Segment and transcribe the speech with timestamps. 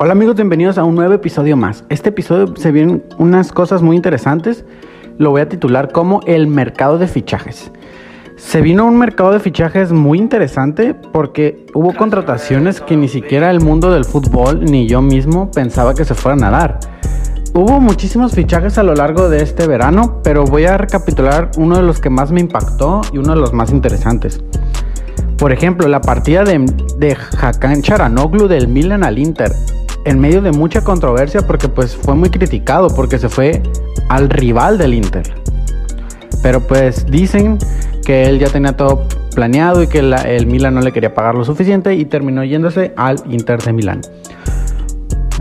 [0.00, 1.82] Hola amigos, bienvenidos a un nuevo episodio más.
[1.88, 4.64] Este episodio se vienen unas cosas muy interesantes.
[5.18, 7.72] Lo voy a titular como el mercado de fichajes.
[8.36, 13.60] Se vino un mercado de fichajes muy interesante porque hubo contrataciones que ni siquiera el
[13.60, 16.78] mundo del fútbol ni yo mismo pensaba que se fueran a dar.
[17.52, 21.82] Hubo muchísimos fichajes a lo largo de este verano, pero voy a recapitular uno de
[21.82, 24.40] los que más me impactó y uno de los más interesantes.
[25.38, 26.64] Por ejemplo, la partida de,
[26.98, 29.50] de Hakan Charanoglu del Milan al Inter
[30.04, 33.62] en medio de mucha controversia porque pues fue muy criticado porque se fue
[34.08, 35.34] al rival del Inter.
[36.42, 37.58] Pero pues dicen
[38.04, 41.44] que él ya tenía todo planeado y que el Milan no le quería pagar lo
[41.44, 44.00] suficiente y terminó yéndose al Inter de Milán.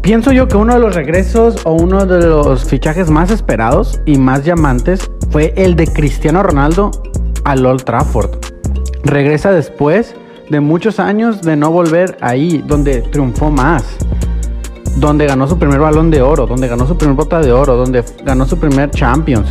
[0.00, 4.18] Pienso yo que uno de los regresos o uno de los fichajes más esperados y
[4.18, 6.90] más llamantes fue el de Cristiano Ronaldo
[7.44, 8.30] al Old Trafford.
[9.04, 10.14] Regresa después
[10.50, 13.96] de muchos años de no volver ahí, donde triunfó más
[14.96, 18.04] donde ganó su primer balón de oro, donde ganó su primer bota de oro, donde
[18.24, 19.48] ganó su primer Champions,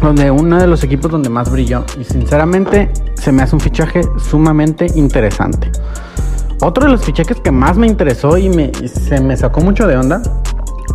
[0.00, 1.84] donde uno de los equipos donde más brilló.
[1.98, 5.70] Y sinceramente se me hace un fichaje sumamente interesante.
[6.62, 8.50] Otro de los fichajes que más me interesó y,
[8.88, 10.22] se me sacó mucho de onda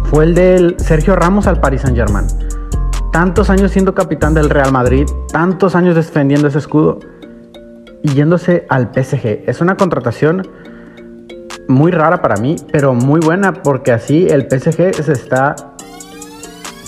[0.06, 2.26] fue el del Sergio Ramos al Paris Saint Germain.
[3.12, 7.00] Tantos años siendo capitán del Real Madrid, tantos años defendiendo ese escudo
[8.04, 9.44] y yéndose al PSG.
[9.46, 10.48] Es una contratación
[11.72, 15.56] muy rara para mí, pero muy buena porque así el PSG se está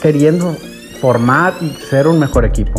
[0.01, 0.55] queriendo
[1.01, 2.73] formar y ser un mejor equipo.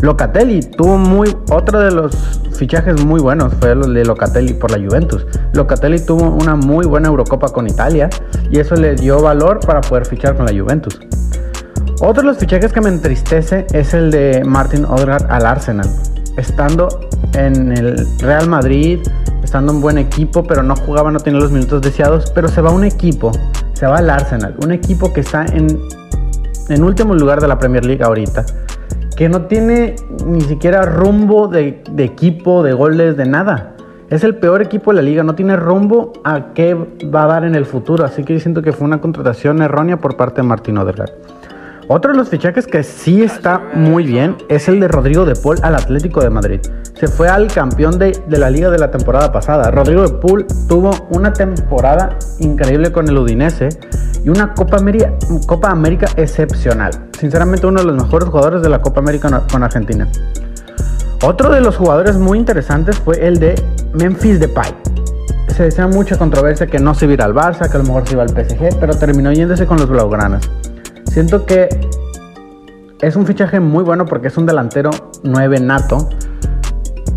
[0.00, 2.16] Locatelli tuvo muy otro de los
[2.58, 5.26] fichajes muy buenos fue el de Locatelli por la Juventus.
[5.52, 8.10] Locatelli tuvo una muy buena Eurocopa con Italia
[8.50, 11.00] y eso le dio valor para poder fichar con la Juventus.
[12.00, 15.88] Otro de los fichajes que me entristece es el de Martin Odegaard al Arsenal.
[16.36, 16.88] Estando
[17.34, 19.00] en el Real Madrid,
[19.48, 22.70] estando un buen equipo, pero no jugaba, no tenía los minutos deseados, pero se va
[22.70, 23.32] un equipo,
[23.72, 25.80] se va al Arsenal, un equipo que está en,
[26.68, 28.44] en último lugar de la Premier League ahorita,
[29.16, 29.96] que no tiene
[30.26, 33.74] ni siquiera rumbo de, de equipo, de goles, de nada.
[34.10, 37.44] Es el peor equipo de la liga, no tiene rumbo a qué va a dar
[37.44, 40.46] en el futuro, así que yo siento que fue una contratación errónea por parte de
[40.46, 41.12] Martín Odegaard.
[41.88, 45.56] Otro de los fichajes que sí está muy bien es el de Rodrigo de Paul
[45.62, 46.60] al Atlético de Madrid.
[46.98, 49.70] Se fue al campeón de, la liga de la temporada pasada.
[49.70, 53.68] Rodrigo de Paul tuvo una temporada increíble con el Udinese
[54.24, 55.12] y una Copa América,
[55.46, 56.90] Copa América excepcional.
[57.16, 60.08] Sinceramente uno de los mejores jugadores de la Copa América con Argentina.
[61.22, 63.54] Otro de los jugadores muy interesantes fue el de
[63.92, 64.74] Memphis Depay.
[65.54, 68.14] Se decía mucha controversia que no se iba al Barça, que a lo mejor se
[68.14, 70.50] iba al PSG, pero terminó yéndose con los Blaugranas.
[71.04, 71.68] Siento que
[73.00, 74.90] es un fichaje muy bueno porque es un delantero
[75.22, 76.08] 9 nato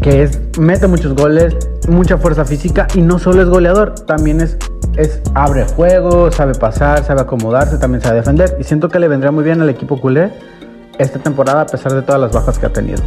[0.01, 1.55] que es, mete muchos goles,
[1.87, 4.57] mucha fuerza física y no solo es goleador, también es,
[4.97, 9.31] es abre juego, sabe pasar, sabe acomodarse, también sabe defender y siento que le vendría
[9.31, 10.31] muy bien al equipo culé
[10.97, 13.01] esta temporada a pesar de todas las bajas que ha tenido.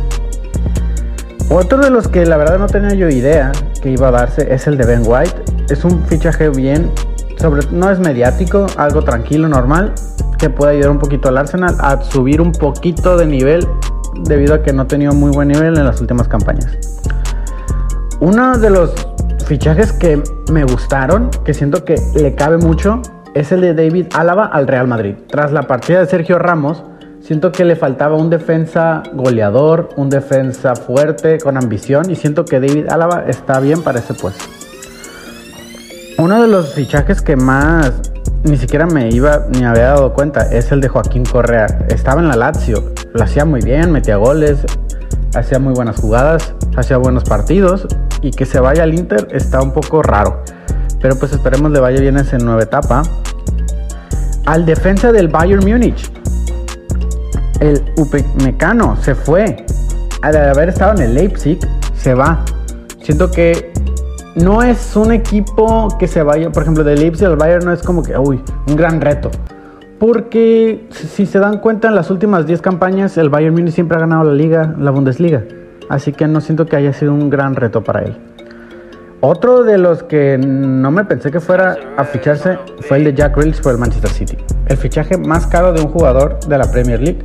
[1.51, 4.67] Otro de los que la verdad no tenía yo idea que iba a darse es
[4.67, 5.45] el de Ben White.
[5.69, 6.91] Es un fichaje bien,
[7.39, 9.93] sobre, no es mediático, algo tranquilo, normal,
[10.39, 13.67] que puede ayudar un poquito al Arsenal a subir un poquito de nivel
[14.23, 16.77] debido a que no ha tenido muy buen nivel en las últimas campañas.
[18.25, 18.91] Uno de los
[19.45, 23.03] fichajes que me gustaron, que siento que le cabe mucho,
[23.35, 25.17] es el de David Álava al Real Madrid.
[25.29, 26.83] Tras la partida de Sergio Ramos,
[27.21, 32.61] siento que le faltaba un defensa goleador, un defensa fuerte, con ambición, y siento que
[32.61, 34.43] David Álava está bien para ese puesto.
[36.17, 37.93] Uno de los fichajes que más
[38.43, 41.67] ni siquiera me iba ni había dado cuenta, es el de Joaquín Correa.
[41.89, 44.61] Estaba en la Lazio, lo hacía muy bien, metía goles,
[45.35, 47.87] hacía muy buenas jugadas, hacía buenos partidos
[48.25, 50.43] y que se vaya al Inter está un poco raro.
[51.01, 53.03] Pero pues esperemos le vaya bien esa nueva etapa.
[54.47, 56.11] Al defensa del Bayern Múnich,
[57.61, 59.67] el Upamecano se fue.
[60.23, 61.59] Al haber estado en el Leipzig,
[61.95, 62.43] se va.
[63.03, 63.73] Siento que
[64.37, 67.83] no es un equipo que se vaya, por ejemplo, del Leipzig al Bayern no es
[67.83, 69.31] como que, uy, un gran reto.
[70.01, 74.01] Porque si se dan cuenta, en las últimas 10 campañas el Bayern Munich siempre ha
[74.01, 75.45] ganado la liga, la Bundesliga.
[75.89, 78.17] Así que no siento que haya sido un gran reto para él.
[79.21, 83.37] Otro de los que no me pensé que fuera a ficharse fue el de Jack
[83.37, 84.37] Grealish por el Manchester City.
[84.67, 87.25] El fichaje más caro de un jugador de la Premier League.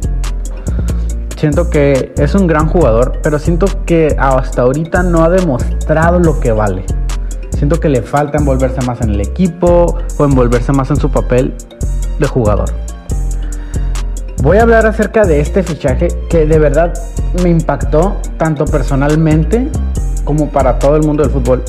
[1.36, 6.40] Siento que es un gran jugador, pero siento que hasta ahorita no ha demostrado lo
[6.40, 6.86] que vale.
[7.52, 11.54] Siento que le falta envolverse más en el equipo o envolverse más en su papel
[12.18, 12.70] de jugador.
[14.42, 16.94] Voy a hablar acerca de este fichaje que de verdad
[17.44, 19.68] me impactó tanto personalmente
[20.24, 21.62] como para todo el mundo del fútbol.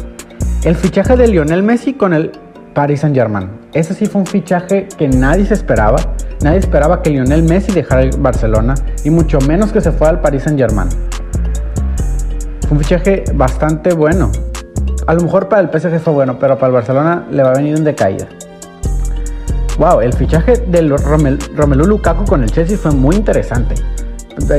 [0.62, 2.30] El fichaje de Lionel Messi con el
[2.72, 3.50] Paris Saint Germain.
[3.72, 5.96] Ese sí fue un fichaje que nadie se esperaba.
[6.44, 10.20] Nadie esperaba que Lionel Messi dejara el Barcelona y mucho menos que se fuera al
[10.20, 10.88] Paris Saint Germain.
[12.68, 14.30] Fue un fichaje bastante bueno.
[15.08, 17.54] A lo mejor para el PSG fue bueno, pero para el Barcelona le va a
[17.54, 18.28] venir en decaída.
[19.80, 23.74] Wow, el fichaje de Romelu Lukaku con el Chelsea fue muy interesante.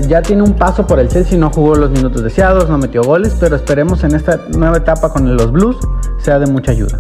[0.08, 3.38] Ya tiene un paso por el Chelsea, no jugó los minutos deseados, no metió goles,
[3.40, 5.78] pero esperemos en esta nueva etapa con los Blues
[6.18, 7.00] sea de mucha ayuda.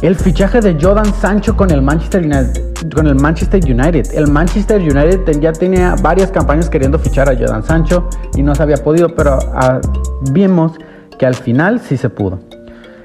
[0.00, 2.62] El fichaje de Jordan Sancho con el Manchester United.
[2.94, 4.14] Con el Manchester United.
[4.14, 8.62] El Manchester United ya tenía varias campañas queriendo fichar a Jordan Sancho y no se
[8.62, 9.82] había podido, pero ah,
[10.30, 10.72] vimos
[11.18, 12.40] que al final sí se pudo.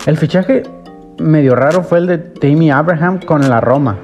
[0.06, 0.64] El fichaje
[1.18, 3.98] medio raro fue el de Tammy Abraham con la Roma.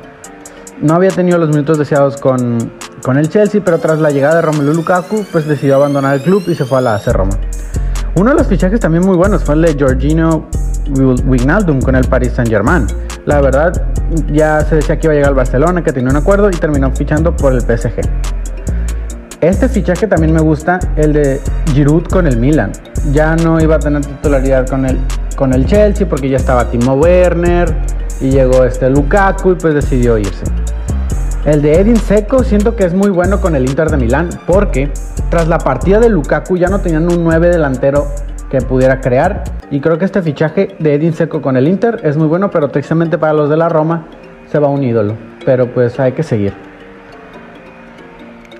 [0.81, 4.42] No había tenido los minutos deseados con, con el Chelsea, pero tras la llegada de
[4.42, 7.38] Romelu Lukaku, pues decidió abandonar el club y se fue a la AC Roma.
[8.16, 10.48] Uno de los fichajes también muy buenos fue el de Giorgino
[11.25, 12.88] Wijnaldum con el Paris Saint Germain.
[13.25, 13.74] La verdad,
[14.31, 16.92] ya se decía que iba a llegar al Barcelona, que tenía un acuerdo y terminó
[16.92, 18.01] fichando por el PSG.
[19.42, 21.42] Este fichaje también me gusta, el de
[21.74, 22.71] Giroud con el Milan.
[23.12, 24.98] Ya no iba a tener titularidad con el,
[25.36, 27.75] con el Chelsea porque ya estaba Timo Werner
[28.21, 30.45] y llegó este Lukaku y pues decidió irse.
[31.45, 34.89] El de Edin Seco siento que es muy bueno con el Inter de Milán porque
[35.30, 38.07] tras la partida de Lukaku ya no tenían un 9 delantero
[38.50, 42.18] que pudiera crear y creo que este fichaje de Edin Seco con el Inter es
[42.18, 44.07] muy bueno, pero tristemente para los de la Roma
[44.51, 45.13] se va un ídolo,
[45.45, 46.51] pero pues hay que seguir.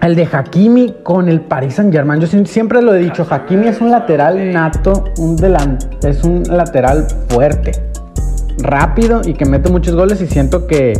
[0.04, 2.22] El de Hakimi con el Paris Saint Germain.
[2.22, 5.36] Yo siempre lo he dicho, Hakimi es un lateral nato, un
[6.04, 7.72] es un lateral fuerte,
[8.60, 10.94] rápido y que mete muchos goles y siento que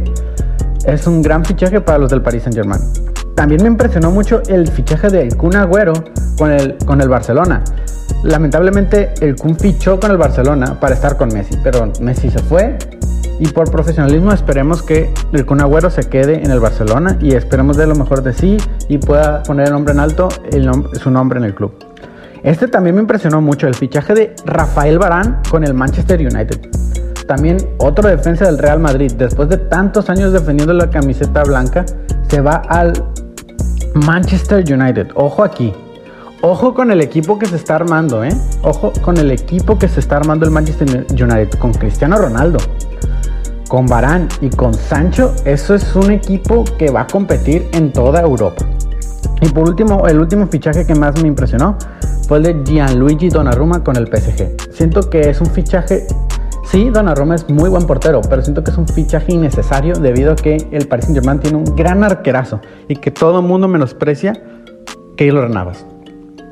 [0.86, 2.82] es un gran fichaje para los del Paris Saint Germain.
[3.36, 5.94] También me impresionó mucho el fichaje de Kun Agüero
[6.38, 7.64] con el, con el Barcelona.
[8.24, 12.78] Lamentablemente el Kun fichó con el Barcelona para estar con Messi, pero Messi se fue
[13.40, 17.76] y por profesionalismo esperemos que el Kun Agüero se quede en el Barcelona y esperemos
[17.78, 20.30] de lo mejor de sí y pueda poner el nombre en alto
[20.94, 21.74] su nombre en el club.
[22.44, 26.85] Este también me impresionó mucho, el fichaje de Rafael Barán con el Manchester United.
[27.28, 31.86] También otro defensa del Real Madrid, después de tantos años defendiendo la camiseta blanca,
[32.28, 32.94] se va al
[33.96, 35.08] Manchester United.
[35.16, 35.74] Ojo aquí.
[36.42, 38.30] Ojo con el equipo que se está armando, ¿eh?
[38.62, 42.60] Ojo con el equipo que se está armando el Manchester United con Cristiano Ronaldo,
[43.68, 45.34] con Barán y con Sancho.
[45.46, 48.64] Eso es un equipo que va a competir en toda Europa.
[49.42, 51.78] Y por último, el último fichaje que más me impresionó
[52.28, 54.72] fue el de Gianluigi Donnarumma con el PSG.
[54.72, 56.06] Siento que es un fichaje
[56.66, 60.36] Sí, Donnarumma es muy buen portero, pero siento que es un fichaje innecesario debido a
[60.36, 64.34] que el Paris Saint-Germain tiene un gran arquerazo y que todo el mundo menosprecia
[65.16, 65.86] Keylor Navas.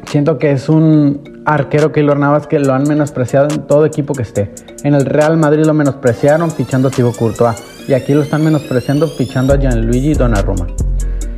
[0.06, 4.21] Siento que es un arquero Keylor Navas que lo han menospreciado en todo equipo que
[4.21, 4.54] esté.
[4.83, 7.56] En el Real Madrid lo menospreciaron fichando a Thibaut Courtois
[7.88, 10.68] y aquí lo están menospreciando fichando a Gianluigi Donnarumma.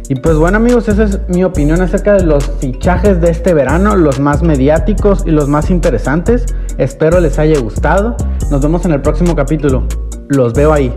[0.08, 3.96] Y pues bueno amigos, esa es mi opinión acerca de los fichajes de este verano,
[3.96, 6.46] los más mediáticos y los más interesantes.
[6.78, 8.16] Espero les haya gustado.
[8.52, 9.84] Nos vemos en el próximo capítulo.
[10.30, 10.94] Los veo ahí.